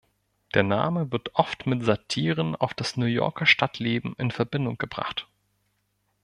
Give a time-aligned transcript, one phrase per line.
[0.55, 5.27] Der Name wird oft mit Satiren auf das New Yorker Stadtleben in Verbindung gebracht.